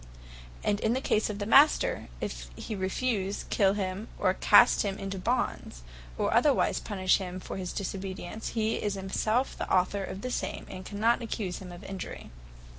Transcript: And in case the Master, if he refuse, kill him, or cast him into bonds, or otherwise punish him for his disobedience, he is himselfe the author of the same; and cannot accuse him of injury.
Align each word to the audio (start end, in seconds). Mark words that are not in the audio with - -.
And 0.63 0.79
in 0.79 0.95
case 1.01 1.27
the 1.27 1.45
Master, 1.45 2.07
if 2.21 2.49
he 2.55 2.73
refuse, 2.75 3.45
kill 3.51 3.73
him, 3.73 4.07
or 4.17 4.33
cast 4.33 4.81
him 4.81 4.97
into 4.97 5.19
bonds, 5.19 5.83
or 6.17 6.33
otherwise 6.33 6.79
punish 6.79 7.19
him 7.19 7.39
for 7.39 7.55
his 7.57 7.71
disobedience, 7.71 8.57
he 8.57 8.77
is 8.81 8.95
himselfe 8.95 9.55
the 9.55 9.71
author 9.71 10.03
of 10.03 10.21
the 10.21 10.31
same; 10.31 10.65
and 10.71 10.83
cannot 10.85 11.21
accuse 11.21 11.59
him 11.59 11.71
of 11.71 11.83
injury. 11.83 12.31